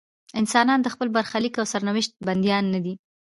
انسانان 0.39 0.79
د 0.81 0.87
خپل 0.93 1.07
برخلیک 1.15 1.53
او 1.57 1.65
سرنوشت 1.73 2.11
بندیان 2.27 2.63
نه 2.73 2.79
دي. 2.85 2.93